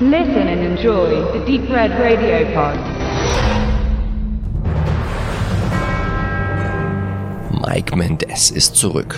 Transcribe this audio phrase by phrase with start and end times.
[0.00, 2.76] Listen and enjoy the Deep Red Radio Pod.
[7.62, 9.16] Mike Mendez ist zurück.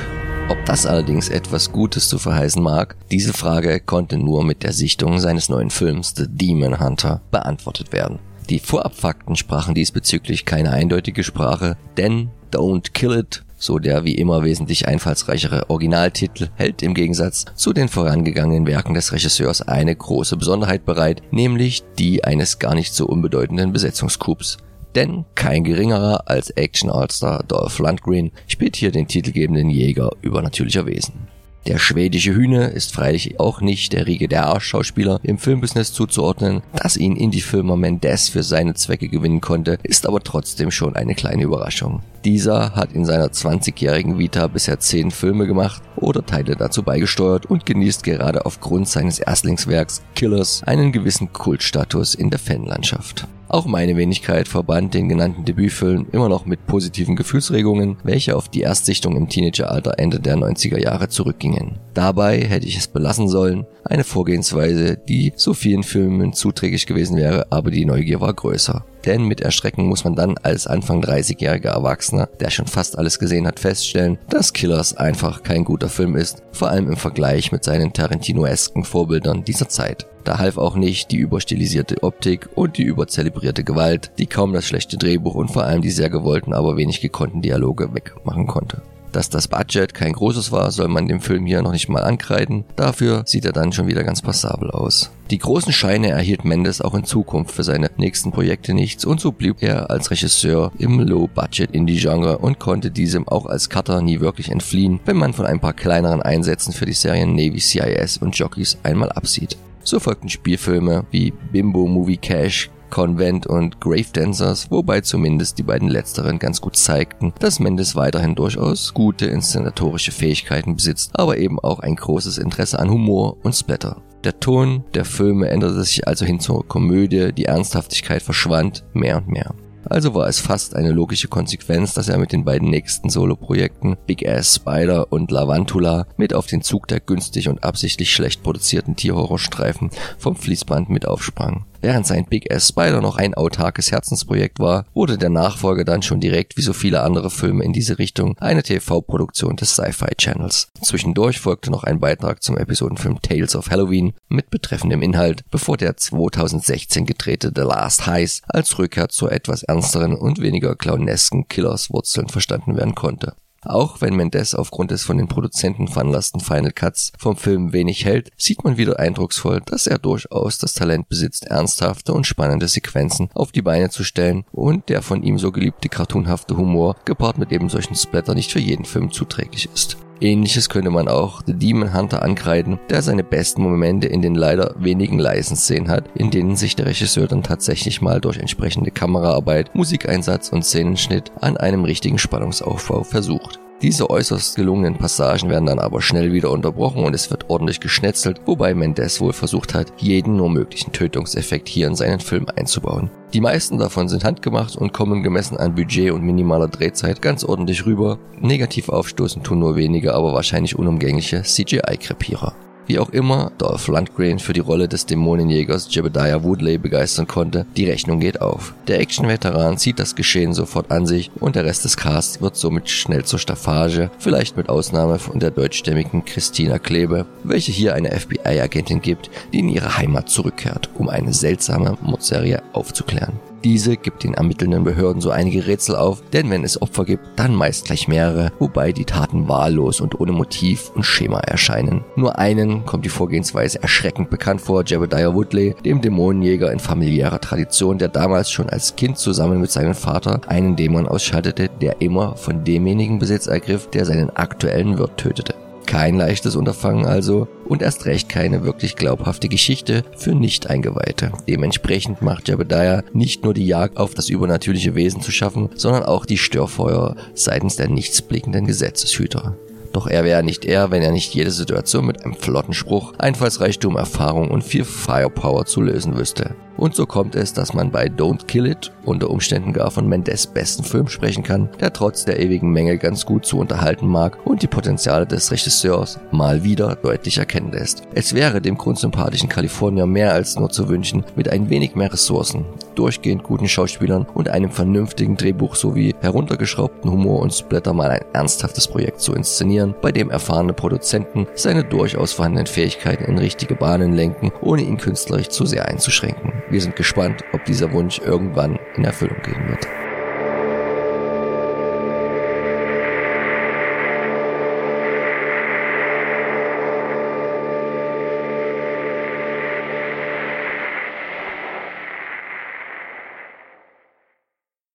[0.51, 5.19] Ob das allerdings etwas Gutes zu verheißen mag, diese Frage konnte nur mit der Sichtung
[5.19, 8.19] seines neuen Films The Demon Hunter beantwortet werden.
[8.51, 14.45] Die Vorabfakten sprachen diesbezüglich keine eindeutige Sprache, denn Don't Kill It, so der wie immer
[14.45, 20.85] wesentlich einfallsreichere Originaltitel, hält im Gegensatz zu den vorangegangenen Werken des Regisseurs eine große Besonderheit
[20.85, 24.59] bereit, nämlich die eines gar nicht so unbedeutenden Besetzungscoups.
[24.95, 31.29] Denn kein geringerer als Action All-Star Dolph Lundgren spielt hier den titelgebenden Jäger übernatürlicher Wesen.
[31.67, 36.63] Der schwedische Hühne ist freilich auch nicht der Riege der Arschschauspieler im Filmbusiness zuzuordnen.
[36.73, 41.43] Dass ihn Indie-Filmer Mendes für seine Zwecke gewinnen konnte, ist aber trotzdem schon eine kleine
[41.43, 42.03] Überraschung.
[42.25, 47.67] Dieser hat in seiner 20-jährigen Vita bisher 10 Filme gemacht oder Teile dazu beigesteuert und
[47.67, 53.27] genießt gerade aufgrund seines Erstlingswerks Killers einen gewissen Kultstatus in der Fanlandschaft.
[53.49, 58.63] Auch meine Wenigkeit verband den genannten Debütfilm immer noch mit positiven Gefühlsregungen, welche auf die
[58.63, 61.79] Erstsichtung im Teenageralter Ende der 90er Jahre zurückgingen.
[61.95, 67.47] Dabei hätte ich es belassen sollen, eine Vorgehensweise, die so vielen Filmen zuträglich gewesen wäre,
[67.51, 68.85] aber die Neugier war größer.
[69.07, 73.47] Denn mit Erschrecken muss man dann als Anfang 30-jähriger Erwachsener, der schon fast alles gesehen
[73.47, 77.93] hat, feststellen, dass Killers einfach kein guter Film ist, vor allem im Vergleich mit seinen
[77.93, 80.07] Tarantinoesken Vorbildern dieser Zeit.
[80.25, 84.99] Da half auch nicht die überstilisierte Optik und die überzelebrierte Gewalt, die kaum das schlechte
[84.99, 88.83] Drehbuch und vor allem die sehr gewollten, aber wenig gekonnten Dialoge wegmachen konnte.
[89.17, 92.67] Dass das Budget kein großes war, soll man dem Film hier noch nicht mal ankreiden.
[92.77, 95.11] Dafür sieht er dann schon wieder ganz passabel aus.
[95.31, 99.33] Die großen Scheine erhielt Mendes auch in Zukunft für seine nächsten Projekte nichts und so
[99.33, 105.01] blieb er als Regisseur im Low-Budget-Indie-Genre und konnte diesem auch als Cutter nie wirklich entfliehen,
[105.07, 109.11] wenn man von ein paar kleineren Einsätzen für die Serien Navy CIS und Jockeys einmal
[109.13, 109.57] absieht.
[109.83, 115.91] So folgten Spielfilme wie Bimbo Movie Cash, Convent und Grave Dancers, wobei zumindest die beiden
[115.91, 121.81] letzteren ganz gut zeigten, dass Mendes weiterhin durchaus gute inszenatorische Fähigkeiten besitzt, aber eben auch
[121.81, 124.01] ein großes Interesse an Humor und Splatter.
[124.25, 129.29] Der Ton der Filme änderte sich also hin zur Komödie, die Ernsthaftigkeit verschwand mehr und
[129.29, 129.55] mehr.
[129.89, 134.27] Also war es fast eine logische Konsequenz, dass er mit den beiden nächsten Solo-Projekten Big
[134.27, 139.91] Ass Spider und Lavantula mit auf den Zug der günstig und absichtlich schlecht produzierten Tierhorrorstreifen
[140.19, 141.67] vom Fließband mit aufsprang.
[141.81, 146.21] Während sein Big Ass Spider noch ein autarkes Herzensprojekt war, wurde der Nachfolger dann schon
[146.21, 150.69] direkt wie so viele andere Filme in diese Richtung eine TV-Produktion des Sci-Fi Channels.
[150.83, 155.97] Zwischendurch folgte noch ein Beitrag zum Episodenfilm Tales of Halloween mit betreffendem Inhalt, bevor der
[155.97, 162.29] 2016 gedrehte The Last Heist als Rückkehr zur etwas ernsteren und weniger clownesken Killers Wurzeln
[162.29, 163.35] verstanden werden konnte.
[163.67, 168.31] Auch wenn Mendes aufgrund des von den Produzenten veranlassten Final Cuts vom Film wenig hält,
[168.37, 173.53] sieht man wieder eindrucksvoll, dass er durchaus das Talent besitzt, ernsthafte und spannende Sequenzen auf
[173.53, 177.69] die Beine zu stellen und der von ihm so geliebte cartoonhafte Humor gepaart mit eben
[177.69, 179.97] solchen Splatter nicht für jeden Film zuträglich ist.
[180.21, 184.75] Ähnliches könnte man auch The Demon Hunter ankreiden, der seine besten Momente in den leider
[184.79, 189.75] wenigen leisen Szenen hat, in denen sich der Regisseur dann tatsächlich mal durch entsprechende Kameraarbeit,
[189.75, 193.61] Musikeinsatz und Szenenschnitt an einem richtigen Spannungsaufbau versucht.
[193.83, 198.41] Diese äußerst gelungenen Passagen werden dann aber schnell wieder unterbrochen und es wird ordentlich geschnetzelt,
[198.47, 203.11] wobei Mendes wohl versucht hat, jeden nur möglichen Tötungseffekt hier in seinen Film einzubauen.
[203.35, 207.85] Die meisten davon sind handgemacht und kommen gemessen an Budget und minimaler Drehzeit ganz ordentlich
[207.85, 208.19] rüber.
[208.41, 212.55] Negativ aufstoßen tun nur wenige, aber wahrscheinlich unumgängliche CGI-Krepierer.
[212.87, 217.91] Wie auch immer Dolph Lundgren für die Rolle des Dämonenjägers Jebediah Woodley begeistern konnte, die
[217.91, 218.75] Rechnung geht auf.
[218.87, 222.89] Der Action-Veteran zieht das Geschehen sofort an sich und der Rest des Casts wird somit
[222.89, 229.01] schnell zur Staffage, vielleicht mit Ausnahme von der deutschstämmigen Christina Klebe, welche hier eine FBI-Agentin
[229.01, 233.41] gibt, die in ihre Heimat zurückkehrt, um eine seltsame Mordserie aufzuklären.
[233.67, 237.53] Diese gibt den ermittelnden Behörden so einige Rätsel auf, denn wenn es Opfer gibt, dann
[237.53, 242.05] meist gleich mehrere, wobei die Taten wahllos und ohne Motiv und Schema erscheinen.
[242.15, 247.99] Nur einen kommt die Vorgehensweise erschreckend bekannt vor, Jebediah Woodley, dem Dämonenjäger in familiärer Tradition,
[247.99, 252.63] der damals schon als Kind zusammen mit seinem Vater einen Dämon ausschaltete, der immer von
[252.63, 255.57] demjenigen Besitz ergriff, der seinen aktuellen Wirt tötete.
[255.87, 261.33] Kein leichtes Unterfangen also und erst recht keine wirklich glaubhafte Geschichte für Nicht-Eingeweihte.
[261.49, 266.27] Dementsprechend macht Jebediah nicht nur die Jagd auf das übernatürliche Wesen zu schaffen, sondern auch
[266.27, 269.57] die Störfeuer seitens der nichtsblickenden Gesetzeshüter.
[269.97, 273.97] Doch er wäre nicht er, wenn er nicht jede Situation mit einem flotten Spruch, Einfallsreichtum,
[273.97, 276.55] Erfahrung und viel Firepower zu lösen wüsste.
[276.77, 280.49] Und so kommt es, dass man bei Don't Kill It unter Umständen gar von Mendes
[280.49, 284.61] besten Film sprechen kann, der trotz der ewigen Menge ganz gut zu unterhalten mag und
[284.61, 288.03] die Potenziale des Regisseurs mal wieder deutlich erkennen lässt.
[288.15, 292.67] Es wäre dem grundsympathischen Kalifornier mehr als nur zu wünschen, mit ein wenig mehr Ressourcen,
[292.99, 298.89] durchgehend guten Schauspielern und einem vernünftigen Drehbuch sowie heruntergeschraubten Humor und Splatter mal ein ernsthaftes
[298.89, 304.53] Projekt zu inszenieren, bei dem erfahrene Produzenten seine durchaus vorhandenen Fähigkeiten in richtige Bahnen lenken,
[304.61, 306.53] ohne ihn künstlerisch zu sehr einzuschränken.
[306.71, 309.87] Wir sind gespannt, ob dieser Wunsch irgendwann in Erfüllung gehen wird.